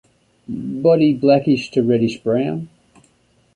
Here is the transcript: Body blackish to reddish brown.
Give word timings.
Body 0.47 1.13
blackish 1.13 1.69
to 1.69 1.83
reddish 1.83 2.17
brown. 2.23 2.67